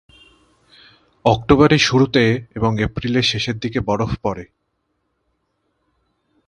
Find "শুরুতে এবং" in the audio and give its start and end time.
1.79-2.81